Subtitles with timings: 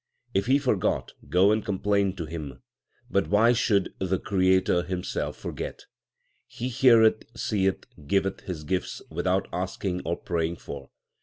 [0.33, 2.63] If He forget, go and complain to Him;
[3.11, 5.85] but why should the Creator Himself forget?
[6.47, 10.89] He heareth, seeth, giveth His gifts without asking or praying for.